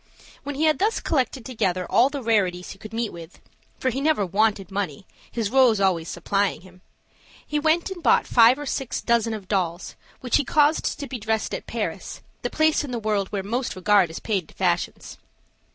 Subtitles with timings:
[0.41, 3.39] When he had thus collected together all the rarities he could meet with
[3.77, 6.81] for he never wanted money, his rose always supplying him
[7.45, 11.19] he went and bought five or six dozen of dolls, which he caused to be
[11.19, 15.19] dressed at Paris, the place in the world where most regard is paid to fashions.